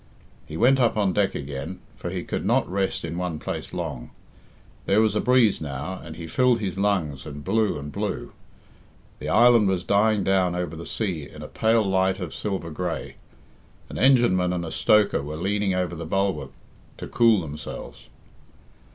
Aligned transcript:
He 0.47 0.57
went 0.57 0.79
up 0.79 0.97
on 0.97 1.13
deck 1.13 1.35
again, 1.35 1.77
for 1.95 2.09
he 2.09 2.23
could 2.23 2.43
not 2.43 2.67
rest 2.67 3.05
in 3.05 3.19
one 3.19 3.37
place 3.37 3.71
long. 3.71 4.09
There 4.85 4.99
was 4.99 5.13
a 5.15 5.21
breeze 5.21 5.61
now, 5.61 6.01
and 6.03 6.15
he 6.15 6.25
filled 6.25 6.59
his 6.59 6.75
lungs 6.79 7.23
and 7.27 7.43
blew 7.43 7.77
and 7.77 7.91
blew. 7.91 8.31
The 9.19 9.29
island 9.29 9.67
was 9.67 9.83
dying 9.83 10.23
down 10.23 10.55
over 10.55 10.75
the 10.75 10.87
sea 10.87 11.29
in 11.29 11.43
a 11.43 11.47
pale 11.47 11.85
light 11.85 12.19
of 12.19 12.33
silver 12.33 12.71
grey. 12.71 13.17
An 13.89 13.99
engineman 13.99 14.53
and 14.53 14.65
a 14.65 14.71
stoker 14.71 15.21
were 15.21 15.35
leaning 15.37 15.75
over 15.75 15.93
the 15.95 16.07
bulwark 16.07 16.49
to 16.97 17.05
cool 17.05 17.41
themselves. 17.41 18.07